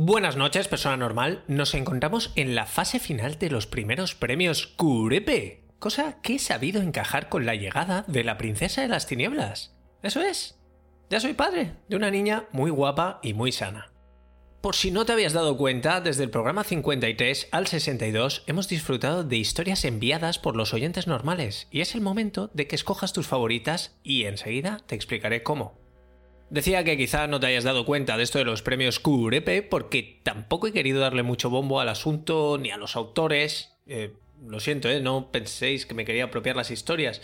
Buenas 0.00 0.36
noches, 0.36 0.68
persona 0.68 0.96
normal. 0.96 1.42
Nos 1.48 1.74
encontramos 1.74 2.30
en 2.36 2.54
la 2.54 2.66
fase 2.66 3.00
final 3.00 3.36
de 3.36 3.50
los 3.50 3.66
primeros 3.66 4.14
premios 4.14 4.68
Curepe, 4.68 5.64
cosa 5.80 6.20
que 6.22 6.36
he 6.36 6.38
sabido 6.38 6.80
encajar 6.80 7.28
con 7.28 7.44
la 7.44 7.56
llegada 7.56 8.04
de 8.06 8.22
la 8.22 8.38
princesa 8.38 8.80
de 8.80 8.86
las 8.86 9.08
tinieblas. 9.08 9.74
Eso 10.04 10.22
es. 10.22 10.56
Ya 11.10 11.18
soy 11.18 11.32
padre 11.32 11.72
de 11.88 11.96
una 11.96 12.12
niña 12.12 12.44
muy 12.52 12.70
guapa 12.70 13.18
y 13.24 13.34
muy 13.34 13.50
sana. 13.50 13.90
Por 14.60 14.76
si 14.76 14.92
no 14.92 15.04
te 15.04 15.14
habías 15.14 15.32
dado 15.32 15.56
cuenta, 15.56 16.00
desde 16.00 16.22
el 16.22 16.30
programa 16.30 16.62
53 16.62 17.48
al 17.50 17.66
62 17.66 18.44
hemos 18.46 18.68
disfrutado 18.68 19.24
de 19.24 19.36
historias 19.36 19.84
enviadas 19.84 20.38
por 20.38 20.54
los 20.54 20.74
oyentes 20.74 21.08
normales 21.08 21.66
y 21.72 21.80
es 21.80 21.96
el 21.96 22.02
momento 22.02 22.52
de 22.54 22.68
que 22.68 22.76
escojas 22.76 23.12
tus 23.12 23.26
favoritas 23.26 23.98
y 24.04 24.26
enseguida 24.26 24.78
te 24.86 24.94
explicaré 24.94 25.42
cómo. 25.42 25.87
Decía 26.50 26.82
que 26.82 26.96
quizá 26.96 27.26
no 27.26 27.40
te 27.40 27.46
hayas 27.46 27.64
dado 27.64 27.84
cuenta 27.84 28.16
de 28.16 28.22
esto 28.22 28.38
de 28.38 28.44
los 28.44 28.62
premios 28.62 29.00
QRP 29.00 29.68
porque 29.68 30.20
tampoco 30.22 30.66
he 30.66 30.72
querido 30.72 31.00
darle 31.00 31.22
mucho 31.22 31.50
bombo 31.50 31.80
al 31.80 31.90
asunto 31.90 32.56
ni 32.58 32.70
a 32.70 32.78
los 32.78 32.96
autores. 32.96 33.76
Eh, 33.86 34.14
lo 34.46 34.58
siento, 34.58 34.88
¿eh? 34.88 35.00
no 35.00 35.30
penséis 35.30 35.84
que 35.84 35.94
me 35.94 36.06
quería 36.06 36.24
apropiar 36.24 36.56
las 36.56 36.70
historias. 36.70 37.20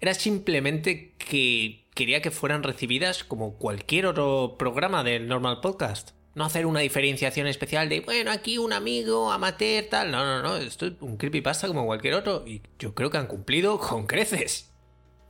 Era 0.00 0.14
simplemente 0.14 1.14
que 1.18 1.84
quería 1.94 2.22
que 2.22 2.30
fueran 2.30 2.62
recibidas 2.62 3.24
como 3.24 3.58
cualquier 3.58 4.06
otro 4.06 4.56
programa 4.58 5.04
del 5.04 5.28
Normal 5.28 5.60
Podcast. 5.60 6.12
No 6.34 6.46
hacer 6.46 6.64
una 6.64 6.80
diferenciación 6.80 7.46
especial 7.46 7.90
de, 7.90 8.00
bueno, 8.00 8.30
aquí 8.30 8.56
un 8.56 8.72
amigo, 8.72 9.30
amateur, 9.30 9.84
tal. 9.90 10.10
No, 10.10 10.24
no, 10.24 10.42
no, 10.42 10.56
esto 10.56 10.86
es 10.86 10.92
un 11.00 11.18
creepypasta 11.18 11.68
como 11.68 11.84
cualquier 11.84 12.14
otro 12.14 12.44
y 12.46 12.62
yo 12.78 12.94
creo 12.94 13.10
que 13.10 13.18
han 13.18 13.26
cumplido 13.26 13.78
con 13.78 14.06
creces. 14.06 14.71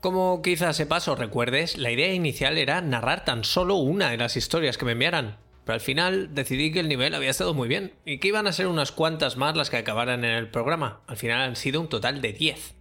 Como 0.02 0.42
quizás 0.42 0.74
sepas 0.74 1.06
o 1.06 1.14
recuerdes, 1.14 1.78
la 1.78 1.92
idea 1.92 2.12
inicial 2.12 2.58
era 2.58 2.80
narrar 2.80 3.24
tan 3.24 3.44
solo 3.44 3.76
una 3.76 4.10
de 4.10 4.16
las 4.16 4.36
historias 4.36 4.76
que 4.76 4.84
me 4.84 4.92
enviaran, 4.92 5.38
pero 5.64 5.74
al 5.74 5.80
final 5.80 6.34
decidí 6.34 6.72
que 6.72 6.80
el 6.80 6.88
nivel 6.88 7.14
había 7.14 7.30
estado 7.30 7.54
muy 7.54 7.68
bien 7.68 7.94
y 8.04 8.18
que 8.18 8.26
iban 8.26 8.48
a 8.48 8.52
ser 8.52 8.66
unas 8.66 8.90
cuantas 8.90 9.36
más 9.36 9.56
las 9.56 9.70
que 9.70 9.76
acabaran 9.76 10.24
en 10.24 10.32
el 10.32 10.50
programa. 10.50 11.02
Al 11.06 11.16
final 11.16 11.42
han 11.42 11.54
sido 11.54 11.80
un 11.80 11.88
total 11.88 12.20
de 12.20 12.32
10. 12.32 12.74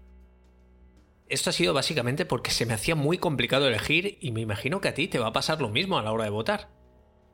Esto 1.29 1.51
ha 1.51 1.53
sido 1.53 1.75
básicamente 1.75 2.25
porque 2.25 2.49
se 2.49 2.65
me 2.65 2.73
hacía 2.73 2.95
muy 2.95 3.19
complicado 3.19 3.67
elegir 3.67 4.17
y 4.19 4.31
me 4.31 4.41
imagino 4.41 4.81
que 4.81 4.87
a 4.87 4.95
ti 4.95 5.07
te 5.07 5.19
va 5.19 5.27
a 5.27 5.33
pasar 5.33 5.61
lo 5.61 5.69
mismo 5.69 5.99
a 5.99 6.01
la 6.01 6.13
hora 6.13 6.23
de 6.23 6.31
votar. 6.31 6.69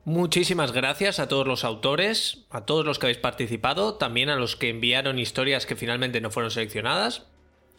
Muchísimas 0.04 0.72
gracias 0.72 1.18
a 1.18 1.28
todos 1.28 1.46
los 1.46 1.64
autores, 1.64 2.44
a 2.50 2.66
todos 2.66 2.84
los 2.84 2.98
que 2.98 3.06
habéis 3.06 3.18
participado, 3.20 3.94
también 3.94 4.28
a 4.28 4.36
los 4.36 4.54
que 4.54 4.68
enviaron 4.68 5.18
historias 5.18 5.64
que 5.64 5.76
finalmente 5.76 6.20
no 6.20 6.30
fueron 6.30 6.50
seleccionadas, 6.50 7.26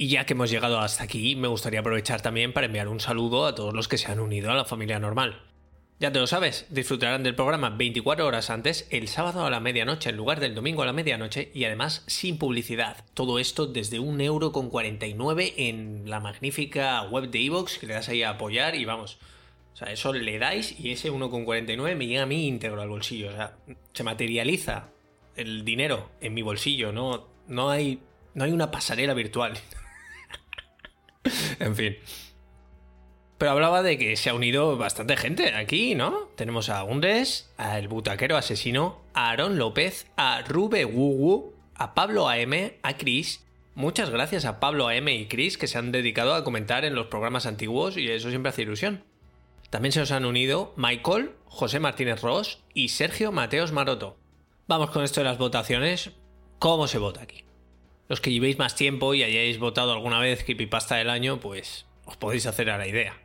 y 0.01 0.07
ya 0.07 0.25
que 0.25 0.31
hemos 0.31 0.49
llegado 0.49 0.79
hasta 0.79 1.03
aquí, 1.03 1.35
me 1.35 1.49
gustaría 1.49 1.81
aprovechar 1.81 2.21
también 2.21 2.53
para 2.53 2.67
enviar 2.67 2.87
un 2.87 3.01
saludo 3.01 3.45
a 3.45 3.53
todos 3.53 3.73
los 3.73 3.89
que 3.89 3.97
se 3.97 4.09
han 4.09 4.21
unido 4.21 4.49
a 4.49 4.55
la 4.55 4.63
familia 4.63 4.97
normal. 4.97 5.41
Ya 5.99 6.13
te 6.13 6.19
lo 6.19 6.25
sabes, 6.25 6.65
disfrutarán 6.69 7.21
del 7.21 7.35
programa 7.35 7.71
24 7.71 8.25
horas 8.25 8.49
antes, 8.49 8.87
el 8.91 9.09
sábado 9.09 9.45
a 9.45 9.49
la 9.49 9.59
medianoche 9.59 10.09
en 10.09 10.15
lugar 10.15 10.39
del 10.39 10.55
domingo 10.55 10.83
a 10.83 10.85
la 10.85 10.93
medianoche 10.93 11.51
y 11.53 11.65
además 11.65 12.05
sin 12.07 12.37
publicidad. 12.37 13.03
Todo 13.13 13.39
esto 13.39 13.67
desde 13.67 13.99
1,49€ 13.99 15.53
en 15.57 16.09
la 16.09 16.21
magnífica 16.21 17.01
web 17.01 17.29
de 17.29 17.43
Evox 17.43 17.77
que 17.77 17.87
le 17.87 17.95
das 17.95 18.07
ahí 18.07 18.23
a 18.23 18.29
apoyar 18.29 18.75
y 18.75 18.85
vamos. 18.85 19.19
O 19.73 19.75
sea, 19.75 19.91
eso 19.91 20.13
le 20.13 20.39
dais 20.39 20.79
y 20.79 20.91
ese 20.91 21.11
1,49 21.11 21.97
me 21.97 22.07
llega 22.07 22.23
a 22.23 22.25
mí 22.25 22.47
íntegro 22.47 22.81
al 22.81 22.87
bolsillo. 22.87 23.31
O 23.31 23.33
sea, 23.33 23.57
se 23.91 24.03
materializa 24.05 24.91
el 25.35 25.65
dinero 25.65 26.09
en 26.21 26.33
mi 26.33 26.41
bolsillo, 26.41 26.93
no, 26.93 27.27
no, 27.49 27.69
hay, 27.69 27.99
no 28.33 28.45
hay 28.45 28.53
una 28.53 28.71
pasarela 28.71 29.13
virtual. 29.13 29.59
en 31.59 31.75
fin. 31.75 31.97
Pero 33.37 33.51
hablaba 33.51 33.81
de 33.81 33.97
que 33.97 34.17
se 34.17 34.29
ha 34.29 34.33
unido 34.33 34.75
bastante 34.75 35.15
gente 35.15 35.53
aquí, 35.55 35.95
¿no? 35.95 36.27
Tenemos 36.35 36.69
a 36.69 36.83
Undes, 36.83 37.49
a 37.57 37.79
El 37.79 37.87
Butaquero 37.87 38.35
Asesino, 38.35 39.01
a 39.13 39.29
Aaron 39.29 39.57
López, 39.57 40.07
a 40.17 40.41
Rube 40.41 40.83
Wuwu, 40.83 41.53
a 41.73 41.93
Pablo 41.93 42.27
AM, 42.27 42.73
a 42.83 42.97
Chris. 42.97 43.45
Muchas 43.75 44.09
gracias 44.09 44.43
a 44.43 44.59
Pablo 44.59 44.89
AM 44.89 45.07
y 45.07 45.27
Chris 45.27 45.57
que 45.57 45.67
se 45.67 45.77
han 45.77 45.93
dedicado 45.93 46.33
a 46.33 46.43
comentar 46.43 46.83
en 46.83 46.95
los 46.95 47.07
programas 47.07 47.45
antiguos 47.45 47.95
y 47.95 48.09
eso 48.09 48.29
siempre 48.29 48.49
hace 48.49 48.63
ilusión. 48.63 49.05
También 49.69 49.93
se 49.93 50.01
nos 50.01 50.11
han 50.11 50.25
unido 50.25 50.73
Michael, 50.75 51.31
José 51.45 51.79
Martínez 51.79 52.21
Ross 52.21 52.59
y 52.73 52.89
Sergio 52.89 53.31
Mateos 53.31 53.71
Maroto. 53.71 54.17
Vamos 54.67 54.89
con 54.89 55.03
esto 55.03 55.21
de 55.21 55.25
las 55.25 55.37
votaciones. 55.37 56.11
¿Cómo 56.59 56.87
se 56.87 56.97
vota 56.97 57.21
aquí? 57.21 57.48
Los 58.09 58.21
que 58.21 58.31
llevéis 58.31 58.57
más 58.57 58.75
tiempo 58.75 59.13
y 59.13 59.21
hayáis 59.21 59.59
votado 59.59 59.93
alguna 59.93 60.19
vez 60.19 60.43
Creepypasta 60.43 60.95
del 60.95 61.11
año, 61.11 61.39
pues 61.39 61.85
os 62.05 62.17
podéis 62.17 62.47
hacer 62.47 62.71
a 62.71 62.79
la 62.79 62.87
idea. 62.87 63.21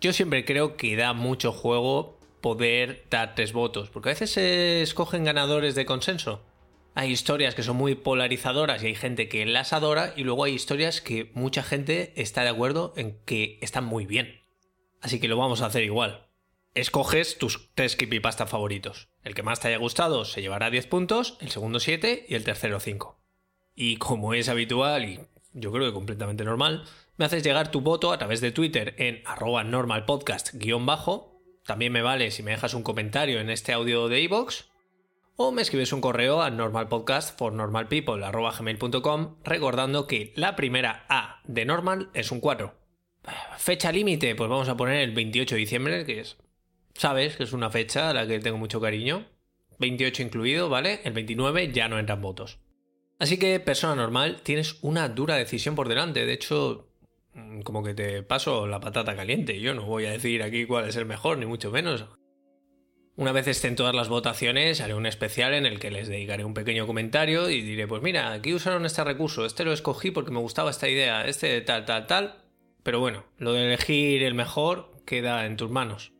Yo 0.00 0.12
siempre 0.12 0.44
creo 0.44 0.76
que 0.76 0.94
da 0.94 1.12
mucho 1.12 1.50
juego 1.50 2.20
poder 2.40 3.04
dar 3.10 3.34
tres 3.34 3.52
votos, 3.52 3.90
porque 3.90 4.10
a 4.10 4.12
veces 4.12 4.30
se 4.30 4.80
escogen 4.80 5.24
ganadores 5.24 5.74
de 5.74 5.86
consenso. 5.86 6.44
Hay 6.94 7.10
historias 7.10 7.56
que 7.56 7.64
son 7.64 7.76
muy 7.76 7.96
polarizadoras 7.96 8.84
y 8.84 8.86
hay 8.86 8.94
gente 8.94 9.28
que 9.28 9.44
las 9.44 9.72
adora 9.72 10.14
y 10.16 10.22
luego 10.22 10.44
hay 10.44 10.54
historias 10.54 11.00
que 11.00 11.32
mucha 11.34 11.64
gente 11.64 12.12
está 12.14 12.44
de 12.44 12.50
acuerdo 12.50 12.92
en 12.96 13.18
que 13.24 13.58
están 13.60 13.84
muy 13.84 14.06
bien. 14.06 14.40
Así 15.00 15.18
que 15.18 15.26
lo 15.26 15.36
vamos 15.36 15.62
a 15.62 15.66
hacer 15.66 15.82
igual. 15.82 16.28
Escoges 16.74 17.38
tus 17.38 17.70
tres 17.74 17.96
creepypasta 17.96 18.46
favoritos. 18.46 19.08
El 19.24 19.34
que 19.34 19.42
más 19.42 19.58
te 19.58 19.66
haya 19.66 19.78
gustado 19.78 20.24
se 20.24 20.42
llevará 20.42 20.70
10 20.70 20.86
puntos, 20.86 21.38
el 21.40 21.50
segundo 21.50 21.80
7 21.80 22.26
y 22.28 22.34
el 22.36 22.44
tercero 22.44 22.78
5. 22.78 23.21
Y 23.74 23.96
como 23.96 24.34
es 24.34 24.48
habitual 24.48 25.04
y 25.04 25.20
yo 25.54 25.72
creo 25.72 25.86
que 25.86 25.94
completamente 25.94 26.44
normal, 26.44 26.84
me 27.16 27.24
haces 27.24 27.42
llegar 27.42 27.70
tu 27.70 27.80
voto 27.80 28.12
a 28.12 28.18
través 28.18 28.40
de 28.40 28.52
Twitter 28.52 28.94
en 28.98 29.22
arroba 29.26 29.64
normalpodcast-bajo. 29.64 31.40
También 31.66 31.92
me 31.92 32.02
vale 32.02 32.30
si 32.30 32.42
me 32.42 32.52
dejas 32.52 32.74
un 32.74 32.82
comentario 32.82 33.40
en 33.40 33.50
este 33.50 33.72
audio 33.72 34.08
de 34.08 34.20
iVoox. 34.22 34.64
O 35.36 35.52
me 35.52 35.62
escribes 35.62 35.92
un 35.92 36.00
correo 36.00 36.42
a 36.42 36.50
normalpodcast 36.50 37.40
recordando 39.44 40.06
que 40.06 40.32
la 40.36 40.56
primera 40.56 41.06
A 41.08 41.40
de 41.44 41.64
normal 41.64 42.10
es 42.14 42.30
un 42.32 42.40
4. 42.40 42.74
Fecha 43.56 43.92
límite, 43.92 44.34
pues 44.34 44.50
vamos 44.50 44.68
a 44.68 44.76
poner 44.76 45.00
el 45.00 45.12
28 45.12 45.54
de 45.54 45.58
diciembre, 45.58 46.04
que 46.04 46.20
es... 46.20 46.36
Sabes 46.94 47.36
que 47.36 47.44
es 47.44 47.52
una 47.52 47.70
fecha 47.70 48.10
a 48.10 48.14
la 48.14 48.26
que 48.26 48.40
tengo 48.40 48.58
mucho 48.58 48.80
cariño. 48.80 49.26
28 49.78 50.22
incluido, 50.22 50.68
¿vale? 50.68 51.00
El 51.04 51.12
29 51.12 51.72
ya 51.72 51.88
no 51.88 51.98
entran 51.98 52.20
votos. 52.20 52.58
Así 53.22 53.38
que, 53.38 53.60
persona 53.60 53.94
normal, 53.94 54.40
tienes 54.42 54.78
una 54.82 55.08
dura 55.08 55.36
decisión 55.36 55.76
por 55.76 55.88
delante. 55.88 56.26
De 56.26 56.32
hecho, 56.32 56.88
mm, 57.34 57.60
como 57.60 57.84
que 57.84 57.94
te 57.94 58.24
paso 58.24 58.66
la 58.66 58.80
patata 58.80 59.14
caliente. 59.14 59.60
Yo 59.60 59.74
no 59.74 59.84
voy 59.84 60.06
a 60.06 60.10
decir 60.10 60.42
aquí 60.42 60.66
cuál 60.66 60.88
es 60.88 60.96
el 60.96 61.06
mejor, 61.06 61.38
ni 61.38 61.46
mucho 61.46 61.70
menos. 61.70 62.04
Una 63.14 63.30
vez 63.30 63.46
estén 63.46 63.76
todas 63.76 63.94
las 63.94 64.08
votaciones, 64.08 64.80
haré 64.80 64.94
un 64.94 65.06
especial 65.06 65.54
en 65.54 65.66
el 65.66 65.78
que 65.78 65.92
les 65.92 66.08
dedicaré 66.08 66.44
un 66.44 66.52
pequeño 66.52 66.84
comentario 66.84 67.48
y 67.48 67.62
diré, 67.62 67.86
pues 67.86 68.02
mira, 68.02 68.32
aquí 68.32 68.54
usaron 68.54 68.84
este 68.86 69.04
recurso, 69.04 69.46
este 69.46 69.64
lo 69.64 69.72
escogí 69.72 70.10
porque 70.10 70.32
me 70.32 70.40
gustaba 70.40 70.70
esta 70.70 70.88
idea, 70.88 71.24
este 71.24 71.60
tal, 71.60 71.84
tal, 71.84 72.08
tal. 72.08 72.42
Pero 72.82 72.98
bueno, 72.98 73.24
lo 73.38 73.52
de 73.52 73.66
elegir 73.66 74.24
el 74.24 74.34
mejor 74.34 74.90
queda 75.06 75.46
en 75.46 75.56
tus 75.56 75.70
manos. 75.70 76.12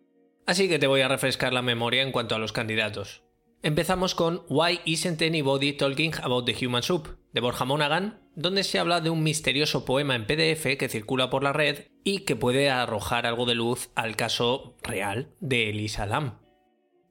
Así 0.46 0.68
que 0.68 0.78
te 0.78 0.86
voy 0.86 1.00
a 1.00 1.08
refrescar 1.08 1.52
la 1.52 1.62
memoria 1.62 2.02
en 2.02 2.12
cuanto 2.12 2.36
a 2.36 2.38
los 2.38 2.52
candidatos. 2.52 3.24
Empezamos 3.64 4.16
con 4.16 4.42
Why 4.48 4.80
Isn't 4.84 5.22
Anybody 5.22 5.74
Talking 5.74 6.14
About 6.20 6.46
the 6.46 6.66
Human 6.66 6.82
Soup 6.82 7.16
de 7.32 7.40
Borja 7.40 7.64
Monaghan, 7.64 8.18
donde 8.34 8.64
se 8.64 8.80
habla 8.80 9.00
de 9.00 9.08
un 9.08 9.22
misterioso 9.22 9.84
poema 9.84 10.16
en 10.16 10.26
PDF 10.26 10.76
que 10.76 10.88
circula 10.88 11.30
por 11.30 11.44
la 11.44 11.52
red 11.52 11.84
y 12.02 12.20
que 12.24 12.34
puede 12.34 12.70
arrojar 12.70 13.24
algo 13.24 13.46
de 13.46 13.54
luz 13.54 13.90
al 13.94 14.16
caso 14.16 14.74
real 14.82 15.28
de 15.38 15.70
Elisa 15.70 16.06
Lam. 16.06 16.40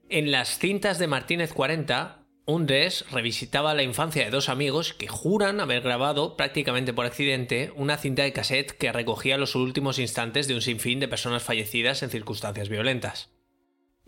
En 0.09 0.29
las 0.29 0.59
cintas 0.59 0.99
de 0.99 1.07
Martínez 1.07 1.53
40, 1.53 2.25
Undes 2.45 3.05
revisitaba 3.09 3.73
la 3.73 3.83
infancia 3.83 4.25
de 4.25 4.31
dos 4.31 4.49
amigos 4.49 4.93
que 4.93 5.07
juran 5.07 5.61
haber 5.61 5.81
grabado 5.81 6.35
prácticamente 6.35 6.91
por 6.91 7.05
accidente 7.05 7.71
una 7.77 7.95
cinta 7.95 8.23
de 8.23 8.33
cassette 8.33 8.73
que 8.73 8.91
recogía 8.91 9.37
los 9.37 9.55
últimos 9.55 9.99
instantes 9.99 10.49
de 10.49 10.55
un 10.55 10.61
sinfín 10.61 10.99
de 10.99 11.07
personas 11.07 11.43
fallecidas 11.43 12.03
en 12.03 12.09
circunstancias 12.09 12.67
violentas. 12.67 13.30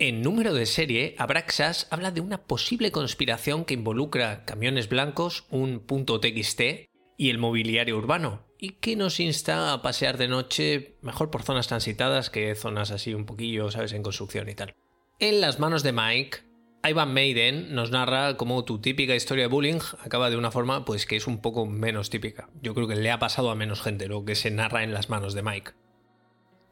En 0.00 0.22
número 0.22 0.54
de 0.54 0.66
serie, 0.66 1.14
Abraxas 1.18 1.86
habla 1.88 2.10
de 2.10 2.20
una 2.20 2.42
posible 2.48 2.90
conspiración 2.90 3.64
que 3.64 3.74
involucra 3.74 4.44
camiones 4.44 4.88
blancos, 4.88 5.46
un 5.50 5.78
punto 5.78 6.18
.txt 6.18 6.88
y 7.16 7.30
el 7.30 7.38
mobiliario 7.38 7.96
urbano, 7.96 8.44
y 8.58 8.70
que 8.70 8.96
nos 8.96 9.20
insta 9.20 9.72
a 9.72 9.82
pasear 9.82 10.18
de 10.18 10.26
noche 10.26 10.96
mejor 11.00 11.30
por 11.30 11.44
zonas 11.44 11.68
transitadas 11.68 12.28
que 12.28 12.56
zonas 12.56 12.90
así 12.90 13.14
un 13.14 13.24
poquillo, 13.24 13.70
sabes, 13.70 13.92
en 13.92 14.02
construcción 14.02 14.48
y 14.48 14.56
tal. 14.56 14.74
En 15.20 15.40
las 15.40 15.60
manos 15.60 15.84
de 15.84 15.92
Mike, 15.92 16.38
Ivan 16.82 17.14
Maiden 17.14 17.72
nos 17.76 17.92
narra 17.92 18.36
cómo 18.36 18.64
tu 18.64 18.80
típica 18.80 19.14
historia 19.14 19.44
de 19.44 19.48
bullying 19.48 19.78
acaba 20.00 20.28
de 20.28 20.36
una 20.36 20.50
forma 20.50 20.84
pues 20.84 21.06
que 21.06 21.14
es 21.14 21.28
un 21.28 21.40
poco 21.40 21.66
menos 21.66 22.10
típica. 22.10 22.50
Yo 22.62 22.74
creo 22.74 22.88
que 22.88 22.96
le 22.96 23.12
ha 23.12 23.20
pasado 23.20 23.48
a 23.48 23.54
menos 23.54 23.80
gente 23.80 24.08
lo 24.08 24.24
que 24.24 24.34
se 24.34 24.50
narra 24.50 24.82
en 24.82 24.92
las 24.92 25.08
manos 25.08 25.34
de 25.34 25.44
Mike 25.44 25.83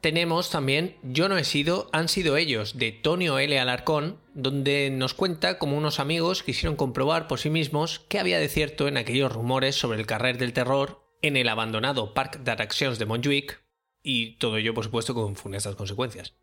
tenemos 0.03 0.49
también 0.49 0.97
Yo 1.01 1.29
no 1.29 1.37
he 1.37 1.45
sido, 1.45 1.89
han 1.93 2.09
sido 2.09 2.35
ellos, 2.35 2.77
de 2.77 2.91
Tonio 2.91 3.39
L. 3.39 3.57
Alarcón, 3.57 4.19
donde 4.33 4.89
nos 4.91 5.13
cuenta 5.13 5.57
cómo 5.57 5.77
unos 5.77 6.01
amigos 6.01 6.43
quisieron 6.43 6.75
comprobar 6.75 7.29
por 7.29 7.39
sí 7.39 7.49
mismos 7.49 8.01
qué 8.09 8.19
había 8.19 8.37
de 8.37 8.49
cierto 8.49 8.89
en 8.89 8.97
aquellos 8.97 9.31
rumores 9.31 9.75
sobre 9.75 9.97
el 9.97 10.05
carrer 10.05 10.37
del 10.37 10.51
terror 10.51 11.01
en 11.21 11.37
el 11.37 11.47
abandonado 11.47 12.13
Parc 12.13 12.39
d'Atraccions 12.39 12.99
de 12.99 13.05
Montjuic, 13.05 13.63
y 14.03 14.35
todo 14.39 14.57
ello, 14.57 14.73
por 14.73 14.83
supuesto, 14.83 15.13
con 15.13 15.37
funestas 15.37 15.75
consecuencias. 15.75 16.35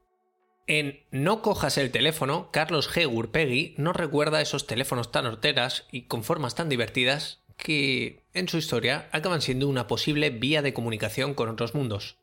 En 0.67 1.05
No 1.11 1.43
cojas 1.43 1.77
el 1.77 1.91
teléfono, 1.91 2.49
Carlos 2.53 2.91
G. 2.91 3.07
Urpegui 3.13 3.75
nos 3.77 3.95
recuerda 3.95 4.41
esos 4.41 4.67
teléfonos 4.67 5.13
tan 5.13 5.27
horteras 5.27 5.87
y 5.93 6.07
con 6.07 6.25
formas 6.25 6.55
tan 6.55 6.71
divertidas 6.71 7.43
que, 7.59 8.25
en 8.33 8.49
su 8.49 8.57
historia, 8.57 9.11
acaban 9.13 9.43
siendo 9.43 9.69
una 9.69 9.87
posible 9.87 10.31
vía 10.31 10.63
de 10.63 10.73
comunicación 10.73 11.35
con 11.35 11.51
otros 11.51 11.75
mundos. 11.75 12.20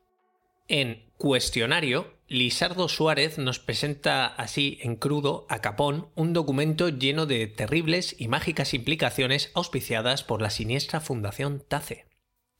En 0.68 1.02
Cuestionario, 1.16 2.12
Lisardo 2.28 2.90
Suárez 2.90 3.38
nos 3.38 3.58
presenta 3.58 4.26
así 4.26 4.78
en 4.82 4.96
crudo 4.96 5.46
a 5.48 5.62
Capón 5.62 6.08
un 6.14 6.34
documento 6.34 6.90
lleno 6.90 7.24
de 7.24 7.46
terribles 7.46 8.14
y 8.18 8.28
mágicas 8.28 8.74
implicaciones 8.74 9.50
auspiciadas 9.54 10.24
por 10.24 10.42
la 10.42 10.50
siniestra 10.50 11.00
Fundación 11.00 11.64
TACE. 11.66 12.04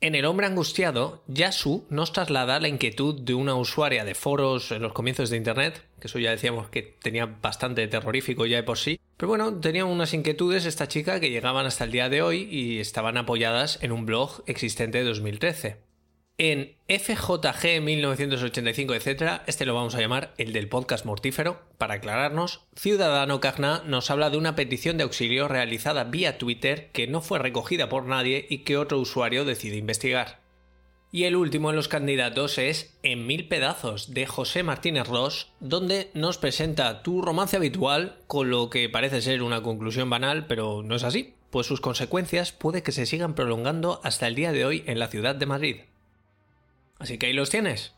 En 0.01 0.15
El 0.15 0.25
hombre 0.25 0.47
angustiado, 0.47 1.23
Yasu 1.27 1.87
nos 1.91 2.13
traslada 2.15 2.61
la 2.61 2.69
inquietud 2.69 3.21
de 3.21 3.35
una 3.35 3.57
usuaria 3.57 4.07
de 4.07 4.15
foros 4.15 4.73
en 4.73 4.81
los 4.81 4.95
comienzos 4.95 5.29
de 5.29 5.37
Internet, 5.37 5.85
que 6.01 6.07
eso 6.07 6.19
ya 6.19 6.31
decíamos 6.31 6.69
que 6.71 6.83
tenía 6.83 7.27
bastante 7.27 7.87
terrorífico 7.89 8.47
ya 8.47 8.57
de 8.57 8.63
por 8.63 8.79
sí, 8.79 9.01
pero 9.19 9.29
bueno, 9.29 9.61
tenía 9.61 9.85
unas 9.85 10.15
inquietudes 10.15 10.65
esta 10.65 10.89
chica 10.89 11.21
que 11.21 11.31
llegaban 11.31 11.67
hasta 11.67 11.85
el 11.85 11.93
día 11.93 12.09
de 12.09 12.23
hoy 12.23 12.49
y 12.51 12.79
estaban 12.79 13.19
apoyadas 13.19 13.81
en 13.83 13.93
un 13.93 14.07
blog 14.07 14.45
existente 14.47 14.99
de 14.99 15.05
2013. 15.05 15.88
En 16.41 16.77
FJG 16.87 17.83
1985, 17.83 18.95
etc., 18.95 19.41
este 19.49 19.67
lo 19.67 19.75
vamos 19.75 19.97
a 19.97 20.01
llamar 20.01 20.35
el 20.39 20.53
del 20.53 20.69
podcast 20.69 21.05
mortífero, 21.05 21.63
para 21.79 21.95
aclararnos, 21.95 22.61
Ciudadano 22.77 23.41
Cagna 23.41 23.83
nos 23.85 24.09
habla 24.13 24.31
de 24.31 24.37
una 24.37 24.55
petición 24.55 24.97
de 24.97 25.03
auxilio 25.03 25.49
realizada 25.49 26.05
vía 26.05 26.39
Twitter 26.39 26.91
que 26.93 27.09
no 27.09 27.23
fue 27.23 27.41
recogida 27.41 27.89
por 27.89 28.05
nadie 28.05 28.47
y 28.49 28.59
que 28.59 28.77
otro 28.77 29.01
usuario 29.01 29.45
decide 29.45 29.79
investigar. 29.79 30.39
Y 31.11 31.25
el 31.25 31.35
último 31.35 31.71
en 31.71 31.77
los 31.77 31.89
candidatos 31.89 32.59
es 32.59 32.97
En 33.03 33.27
mil 33.27 33.49
pedazos 33.49 34.15
de 34.15 34.27
José 34.27 34.63
Martínez 34.63 35.09
Ross, 35.09 35.51
donde 35.59 36.13
nos 36.15 36.39
presenta 36.39 37.03
tu 37.03 37.21
romance 37.21 37.57
habitual 37.57 38.21
con 38.29 38.49
lo 38.49 38.71
que 38.71 38.89
parece 38.89 39.23
ser 39.23 39.43
una 39.43 39.65
conclusión 39.65 40.09
banal, 40.09 40.47
pero 40.47 40.85
no 40.85 40.95
es 40.95 41.03
así, 41.03 41.35
pues 41.51 41.67
sus 41.67 41.81
consecuencias 41.81 42.53
puede 42.53 42.85
que 42.85 42.93
se 42.93 43.07
sigan 43.07 43.35
prolongando 43.35 44.01
hasta 44.05 44.29
el 44.29 44.37
día 44.37 44.53
de 44.53 44.65
hoy 44.65 44.85
en 44.87 45.01
la 45.01 45.09
ciudad 45.09 45.35
de 45.35 45.47
Madrid. 45.47 45.77
Así 46.99 47.19
que 47.19 47.27
ahí 47.27 47.33
los 47.33 47.51
tienes. 47.51 47.95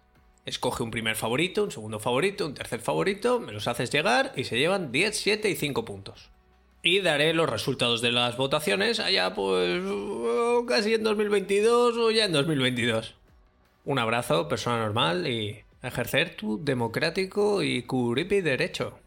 Escoge 0.46 0.82
un 0.82 0.90
primer 0.90 1.16
favorito, 1.16 1.64
un 1.64 1.70
segundo 1.70 2.00
favorito, 2.00 2.46
un 2.46 2.54
tercer 2.54 2.80
favorito, 2.80 3.40
me 3.40 3.52
los 3.52 3.68
haces 3.68 3.90
llegar 3.90 4.32
y 4.36 4.44
se 4.44 4.58
llevan 4.58 4.90
10, 4.90 5.16
7 5.16 5.50
y 5.50 5.56
5 5.56 5.84
puntos. 5.84 6.30
Y 6.82 7.00
daré 7.00 7.34
los 7.34 7.48
resultados 7.48 8.00
de 8.00 8.10
las 8.10 8.36
votaciones 8.36 9.00
allá 9.00 9.34
pues 9.34 9.82
casi 10.66 10.94
en 10.94 11.02
2022 11.02 11.96
o 11.96 12.10
ya 12.10 12.24
en 12.24 12.32
2022. 12.32 13.14
Un 13.84 13.98
abrazo, 13.98 14.48
persona 14.48 14.78
normal 14.78 15.26
y 15.26 15.62
ejercer 15.82 16.36
tu 16.36 16.62
democrático 16.62 17.62
y 17.62 17.82
curipi 17.82 18.40
derecho. 18.40 18.98